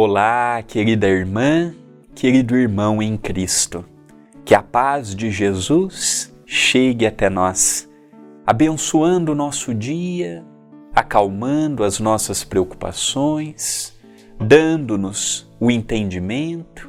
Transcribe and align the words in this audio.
Olá, 0.00 0.62
querida 0.62 1.08
irmã, 1.08 1.74
querido 2.14 2.56
irmão 2.56 3.02
em 3.02 3.16
Cristo. 3.16 3.84
Que 4.44 4.54
a 4.54 4.62
paz 4.62 5.12
de 5.12 5.28
Jesus 5.28 6.32
chegue 6.46 7.04
até 7.04 7.28
nós, 7.28 7.90
abençoando 8.46 9.32
o 9.32 9.34
nosso 9.34 9.74
dia, 9.74 10.44
acalmando 10.94 11.82
as 11.82 11.98
nossas 11.98 12.44
preocupações, 12.44 13.92
dando-nos 14.38 15.50
o 15.58 15.68
entendimento 15.68 16.88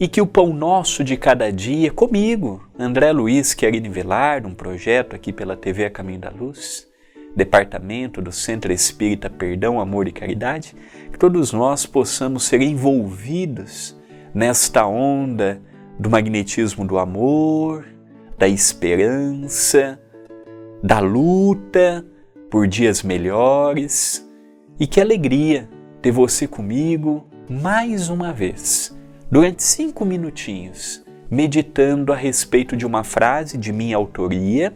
e 0.00 0.08
que 0.08 0.20
o 0.20 0.26
pão 0.26 0.52
nosso 0.52 1.04
de 1.04 1.16
cada 1.16 1.52
dia, 1.52 1.92
comigo, 1.92 2.68
André 2.76 3.12
Luiz 3.12 3.54
Querine 3.54 3.88
Velar, 3.88 4.44
um 4.44 4.52
projeto 4.52 5.14
aqui 5.14 5.32
pela 5.32 5.56
TV 5.56 5.84
A 5.84 5.90
Caminho 5.90 6.18
da 6.18 6.30
Luz, 6.30 6.87
departamento 7.38 8.20
do 8.20 8.32
Centro 8.32 8.72
Espírita 8.72 9.30
Perdão, 9.30 9.78
Amor 9.78 10.08
e 10.08 10.12
Caridade, 10.12 10.74
que 11.12 11.16
todos 11.16 11.52
nós 11.52 11.86
possamos 11.86 12.42
ser 12.42 12.60
envolvidos 12.60 13.96
nesta 14.34 14.84
onda 14.84 15.62
do 15.96 16.10
magnetismo 16.10 16.84
do 16.84 16.98
amor, 16.98 17.86
da 18.36 18.48
esperança, 18.48 20.00
da 20.82 20.98
luta 20.98 22.04
por 22.50 22.66
dias 22.66 23.04
melhores. 23.04 24.28
E 24.80 24.84
que 24.84 25.00
alegria 25.00 25.68
ter 26.02 26.10
você 26.10 26.44
comigo 26.48 27.24
mais 27.48 28.08
uma 28.08 28.32
vez, 28.32 28.96
durante 29.30 29.62
cinco 29.62 30.04
minutinhos, 30.04 31.04
meditando 31.30 32.12
a 32.12 32.16
respeito 32.16 32.76
de 32.76 32.84
uma 32.84 33.04
frase 33.04 33.56
de 33.56 33.72
minha 33.72 33.96
autoria 33.96 34.74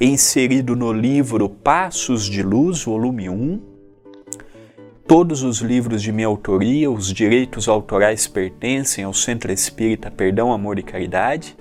inserido 0.00 0.76
no 0.76 0.92
livro 0.92 1.48
Passos 1.48 2.24
de 2.24 2.40
Luz, 2.40 2.84
volume 2.84 3.28
1. 3.28 3.60
Todos 5.08 5.42
os 5.42 5.58
livros 5.58 6.00
de 6.00 6.12
minha 6.12 6.28
autoria, 6.28 6.88
os 6.88 7.12
direitos 7.12 7.68
autorais 7.68 8.28
pertencem 8.28 9.02
ao 9.02 9.12
Centro 9.12 9.50
Espírita 9.50 10.08
Perdão, 10.08 10.52
Amor 10.52 10.78
e 10.78 10.84
Caridade. 10.84 11.56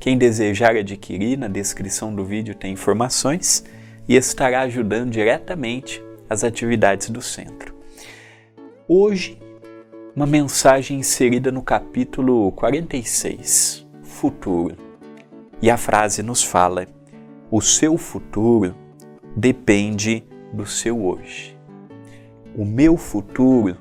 Quem 0.00 0.16
desejar 0.16 0.74
adquirir, 0.74 1.36
na 1.36 1.48
descrição 1.48 2.14
do 2.14 2.24
vídeo 2.24 2.54
tem 2.54 2.72
informações 2.72 3.62
e 4.08 4.16
estará 4.16 4.62
ajudando 4.62 5.10
diretamente 5.10 6.02
as 6.30 6.44
atividades 6.44 7.10
do 7.10 7.20
centro. 7.20 7.74
Hoje, 8.88 9.38
uma 10.16 10.26
mensagem 10.26 11.00
inserida 11.00 11.52
no 11.52 11.60
capítulo 11.60 12.52
46, 12.52 13.86
Futuro. 14.02 14.76
E 15.60 15.70
a 15.70 15.76
frase 15.76 16.22
nos 16.22 16.42
fala: 16.42 16.86
o 17.52 17.60
seu 17.60 17.98
futuro 17.98 18.74
depende 19.36 20.24
do 20.54 20.64
seu 20.64 21.04
hoje. 21.04 21.54
O 22.56 22.64
meu 22.64 22.96
futuro 22.96 23.76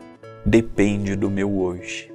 depende 0.45 1.15
do 1.15 1.29
meu 1.29 1.57
hoje. 1.57 2.11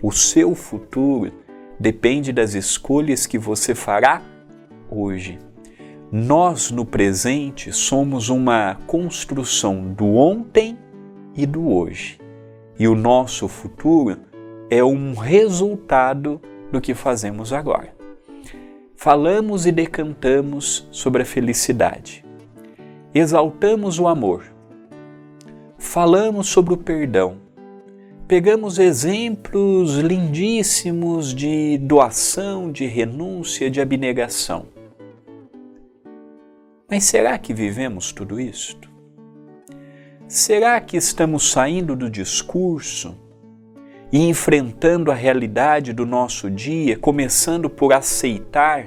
O 0.00 0.12
seu 0.12 0.54
futuro 0.54 1.32
depende 1.80 2.32
das 2.32 2.54
escolhas 2.54 3.26
que 3.26 3.36
você 3.36 3.74
fará 3.74 4.22
hoje. 4.88 5.40
Nós, 6.12 6.70
no 6.70 6.86
presente, 6.86 7.72
somos 7.72 8.28
uma 8.28 8.76
construção 8.86 9.92
do 9.92 10.14
ontem 10.14 10.78
e 11.34 11.44
do 11.44 11.68
hoje. 11.68 12.20
E 12.78 12.86
o 12.86 12.94
nosso 12.94 13.48
futuro 13.48 14.18
é 14.70 14.84
um 14.84 15.14
resultado 15.14 16.40
do 16.70 16.80
que 16.80 16.94
fazemos 16.94 17.52
agora 17.52 17.95
falamos 18.96 19.66
e 19.66 19.72
decantamos 19.72 20.88
sobre 20.90 21.22
a 21.22 21.26
felicidade. 21.26 22.24
Exaltamos 23.14 23.98
o 23.98 24.08
amor. 24.08 24.44
Falamos 25.78 26.48
sobre 26.48 26.74
o 26.74 26.76
perdão. 26.76 27.36
Pegamos 28.26 28.78
exemplos 28.78 29.98
lindíssimos 29.98 31.32
de 31.32 31.78
doação, 31.78 32.72
de 32.72 32.86
renúncia, 32.86 33.70
de 33.70 33.80
abnegação. 33.80 34.66
Mas 36.90 37.04
será 37.04 37.38
que 37.38 37.54
vivemos 37.54 38.10
tudo 38.12 38.40
isto? 38.40 38.90
Será 40.26 40.80
que 40.80 40.96
estamos 40.96 41.50
saindo 41.50 41.94
do 41.94 42.10
discurso 42.10 43.16
e 44.12 44.28
enfrentando 44.28 45.10
a 45.10 45.14
realidade 45.14 45.92
do 45.92 46.06
nosso 46.06 46.50
dia, 46.50 46.96
começando 46.96 47.68
por 47.68 47.92
aceitar 47.92 48.86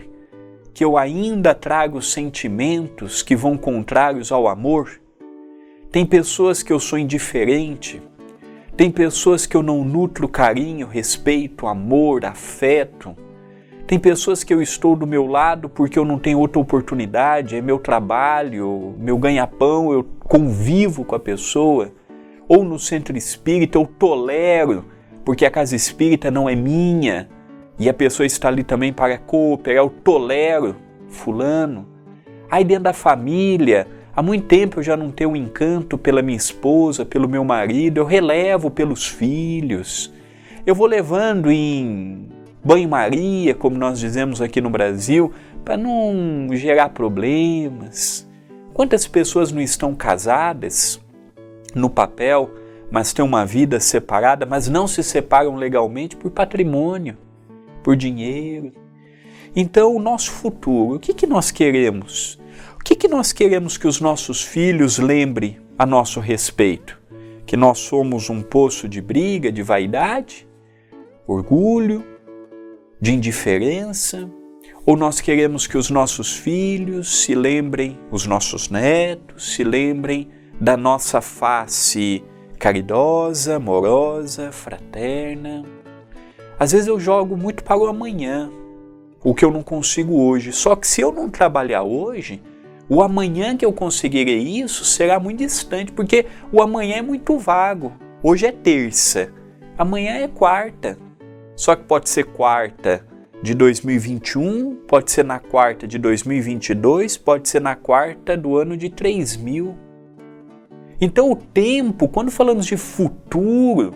que 0.74 0.84
eu 0.84 0.97
ainda 0.97 1.53
trago 1.53 2.02
sentimentos 2.02 3.22
que 3.22 3.35
vão 3.35 3.57
contrários 3.57 4.31
ao 4.31 4.47
amor. 4.47 5.02
Tem 5.91 6.06
pessoas 6.06 6.63
que 6.63 6.72
eu 6.72 6.80
sou 6.80 6.97
indiferente, 6.97 8.02
tem 8.78 8.90
pessoas 8.90 9.46
que 9.46 9.57
eu 9.57 9.62
não 9.62 9.84
nutro 9.84 10.25
carinho, 10.28 10.88
respeito, 10.88 11.68
amor, 11.68 12.24
afeto. 12.24 13.13
Tem 13.86 14.00
pessoas 14.00 14.41
que 14.41 14.53
eu 14.53 14.62
estou 14.62 14.96
do 14.96 15.06
meu 15.06 15.25
lado 15.25 15.68
porque 15.68 16.00
eu 16.00 16.06
não 16.06 16.18
tenho 16.18 16.40
outra 16.40 16.62
oportunidade, 16.62 17.57
é 17.57 17.62
meu 17.62 17.78
trabalho, 17.78 18.96
meu 18.97 19.18
ganha-pão, 19.18 19.91
eu 19.91 20.06
convivo 20.19 21.03
com 21.03 21.16
a 21.16 21.19
pessoa. 21.19 21.91
Ou 22.47 22.63
no 22.63 22.80
centro 22.80 23.18
espírita 23.18 23.78
eu 23.78 23.86
tolero 23.86 24.86
porque 25.30 25.46
a 25.46 25.52
casa 25.52 25.76
espírita 25.76 26.32
não 26.32 26.50
é 26.50 26.56
minha 26.56 27.30
e 27.78 27.88
a 27.88 27.94
pessoa 27.94 28.26
está 28.26 28.48
ali 28.48 28.64
também 28.64 28.92
para 28.92 29.16
cooperar, 29.20 29.84
eu 29.84 29.88
tolero 29.88 30.76
fulano. 31.08 31.86
Aí 32.50 32.64
dentro 32.64 32.86
da 32.86 32.94
família, 32.94 33.86
há 34.16 34.24
muito 34.24 34.48
tempo 34.48 34.80
eu 34.80 34.84
já 34.84 34.98
não 34.98 35.12
tenho 35.12 35.36
encanto 35.36 36.00
pela 36.00 36.24
minha 36.24 36.36
esposa, 36.36 37.06
pelo 37.06 37.30
meu 37.30 37.44
marido, 37.44 38.00
eu 38.00 38.06
relevo 38.06 38.72
pelos 38.72 39.06
filhos. 39.06 40.12
Eu 40.66 40.74
vou 40.74 40.88
levando 40.88 41.52
em 41.52 42.28
banho-maria, 42.66 43.54
como 43.54 43.78
nós 43.78 44.00
dizemos 44.00 44.42
aqui 44.42 44.60
no 44.60 44.72
Brasil, 44.72 45.32
para 45.64 45.78
não 45.78 46.48
gerar 46.54 46.90
problemas. 46.90 48.28
Quantas 48.74 49.06
pessoas 49.06 49.52
não 49.52 49.62
estão 49.62 49.94
casadas 49.94 51.00
no 51.76 51.88
papel, 51.88 52.50
mas 52.92 53.14
têm 53.14 53.24
uma 53.24 53.46
vida 53.46 53.80
separada, 53.80 54.46
mas 54.46 54.68
não 54.68 54.88
se 54.88 55.04
separam 55.04 55.56
legalmente 55.56 56.16
por 56.16 56.32
patrimônio, 56.32 57.18
por 57.84 57.96
dinheiro. 57.96 58.72
Então, 59.56 59.96
o 59.96 60.00
nosso 60.00 60.32
futuro, 60.32 60.96
o 60.96 61.00
que, 61.00 61.14
que 61.14 61.28
nós 61.28 61.52
queremos? 61.52 62.40
O 62.80 62.84
que, 62.84 62.96
que 62.96 63.08
nós 63.08 63.32
queremos 63.32 63.78
que 63.78 63.88
os 63.88 64.00
nossos 64.00 64.42
filhos 64.42 64.98
lembrem 64.98 65.60
a 65.78 65.86
nosso 65.86 66.20
respeito? 66.20 67.00
Que 67.46 67.58
nós 67.58 67.80
somos 67.80 68.30
um 68.30 68.42
poço 68.42 68.88
de 68.88 69.02
briga, 69.02 69.52
de 69.52 69.62
vaidade, 69.62 70.48
orgulho, 71.28 72.06
de 73.02 73.14
indiferença? 73.14 74.30
Ou 74.86 74.96
nós 74.96 75.20
queremos 75.20 75.68
que 75.68 75.78
os 75.78 75.90
nossos 75.90 76.36
filhos 76.36 77.22
se 77.22 77.36
lembrem, 77.36 78.00
os 78.12 78.26
nossos 78.26 78.70
netos 78.70 79.54
se 79.54 79.64
lembrem 79.64 80.30
da 80.60 80.76
nossa 80.76 81.22
face 81.22 82.24
caridosa, 82.59 83.56
amorosa, 83.56 84.52
fraterna. 84.52 85.64
Às 86.59 86.74
vezes 86.74 86.88
eu 86.88 87.00
jogo 87.00 87.38
muito 87.38 87.64
para 87.64 87.78
o 87.78 87.88
amanhã, 87.88 88.52
o 89.24 89.34
que 89.34 89.46
eu 89.46 89.50
não 89.50 89.64
consigo 89.64 90.22
hoje. 90.22 90.52
Só 90.52 90.75
que 90.75 90.86
se 90.86 91.00
eu 91.00 91.12
não 91.12 91.30
trabalhar 91.30 91.84
hoje, 91.84 92.42
o 92.90 93.02
amanhã 93.02 93.56
que 93.56 93.66
eu 93.66 93.72
conseguirei 93.72 94.40
isso 94.40 94.84
será 94.84 95.19
muito 95.19 95.40
distante, 95.40 95.92
porque 95.94 96.25
o 96.52 96.62
amanhã 96.62 96.98
é 96.98 97.02
muito 97.02 97.38
vago. 97.38 97.94
Hoje 98.22 98.46
é 98.46 98.52
terça, 98.52 99.31
amanhã 99.78 100.16
é 100.16 100.28
quarta. 100.28 100.98
Só 101.56 101.75
que 101.75 101.84
pode 101.84 102.10
ser 102.10 102.25
quarta 102.25 103.06
de 103.42 103.54
2021, 103.54 104.75
pode 104.86 105.12
ser 105.12 105.24
na 105.24 105.39
quarta 105.39 105.88
de 105.88 105.98
2022, 105.98 107.16
pode 107.16 107.48
ser 107.48 107.62
na 107.62 107.75
quarta 107.75 108.36
do 108.36 108.57
ano 108.57 108.75
de 108.75 108.89
3000. 108.89 109.88
Então, 111.01 111.31
o 111.31 111.36
tempo, 111.36 112.07
quando 112.07 112.30
falamos 112.30 112.66
de 112.66 112.75
futuro, 112.75 113.94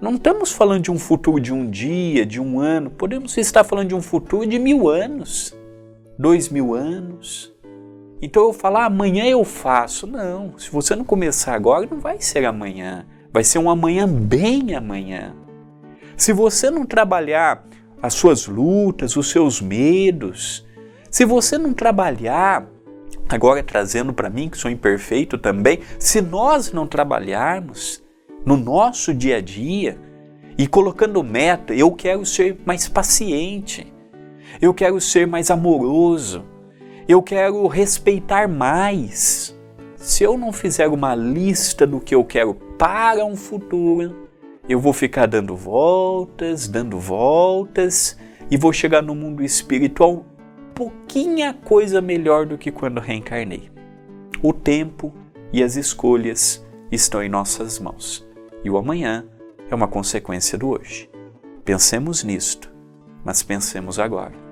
não 0.00 0.14
estamos 0.14 0.50
falando 0.50 0.84
de 0.84 0.90
um 0.90 0.98
futuro 0.98 1.38
de 1.38 1.52
um 1.52 1.68
dia, 1.68 2.24
de 2.24 2.40
um 2.40 2.58
ano, 2.58 2.90
podemos 2.90 3.36
estar 3.36 3.64
falando 3.64 3.88
de 3.88 3.94
um 3.94 4.00
futuro 4.00 4.46
de 4.46 4.58
mil 4.58 4.88
anos, 4.88 5.54
dois 6.18 6.48
mil 6.48 6.74
anos. 6.74 7.52
Então 8.22 8.44
eu 8.44 8.52
falar 8.52 8.86
amanhã 8.86 9.24
eu 9.26 9.44
faço. 9.44 10.06
Não, 10.06 10.58
se 10.58 10.70
você 10.70 10.96
não 10.96 11.04
começar 11.04 11.54
agora, 11.54 11.86
não 11.90 12.00
vai 12.00 12.20
ser 12.20 12.44
amanhã. 12.44 13.06
Vai 13.32 13.44
ser 13.44 13.58
um 13.58 13.70
amanhã 13.70 14.06
bem 14.06 14.74
amanhã. 14.74 15.34
Se 16.16 16.32
você 16.32 16.70
não 16.70 16.84
trabalhar 16.84 17.66
as 18.02 18.14
suas 18.14 18.46
lutas, 18.46 19.16
os 19.16 19.30
seus 19.30 19.60
medos, 19.60 20.66
se 21.10 21.24
você 21.24 21.58
não 21.58 21.72
trabalhar 21.72 22.66
Agora, 23.30 23.62
trazendo 23.62 24.12
para 24.12 24.28
mim, 24.28 24.48
que 24.48 24.58
sou 24.58 24.68
imperfeito 24.68 25.38
também, 25.38 25.78
se 26.00 26.20
nós 26.20 26.72
não 26.72 26.84
trabalharmos 26.84 28.02
no 28.44 28.56
nosso 28.56 29.14
dia 29.14 29.36
a 29.36 29.40
dia 29.40 29.96
e 30.58 30.66
colocando 30.66 31.22
meta, 31.22 31.72
eu 31.72 31.92
quero 31.92 32.26
ser 32.26 32.58
mais 32.66 32.88
paciente, 32.88 33.86
eu 34.60 34.74
quero 34.74 35.00
ser 35.00 35.28
mais 35.28 35.48
amoroso, 35.48 36.44
eu 37.06 37.22
quero 37.22 37.64
respeitar 37.68 38.48
mais. 38.48 39.56
Se 39.94 40.24
eu 40.24 40.36
não 40.36 40.52
fizer 40.52 40.88
uma 40.88 41.14
lista 41.14 41.86
do 41.86 42.00
que 42.00 42.14
eu 42.16 42.24
quero 42.24 42.54
para 42.76 43.24
um 43.24 43.36
futuro, 43.36 44.28
eu 44.68 44.80
vou 44.80 44.92
ficar 44.92 45.26
dando 45.26 45.54
voltas, 45.54 46.66
dando 46.66 46.98
voltas 46.98 48.18
e 48.50 48.56
vou 48.56 48.72
chegar 48.72 49.02
no 49.02 49.14
mundo 49.14 49.44
espiritual 49.44 50.26
pouquinha 50.74 51.54
coisa 51.54 52.00
melhor 52.00 52.46
do 52.46 52.58
que 52.58 52.70
quando 52.70 53.00
reencarnei. 53.00 53.70
O 54.42 54.52
tempo 54.52 55.12
e 55.52 55.62
as 55.62 55.76
escolhas 55.76 56.64
estão 56.90 57.22
em 57.22 57.28
nossas 57.28 57.78
mãos. 57.78 58.26
E 58.64 58.70
o 58.70 58.76
amanhã 58.76 59.24
é 59.70 59.74
uma 59.74 59.88
consequência 59.88 60.58
do 60.58 60.68
hoje. 60.68 61.10
Pensemos 61.64 62.24
nisto, 62.24 62.72
mas 63.24 63.42
pensemos 63.42 63.98
agora. 63.98 64.49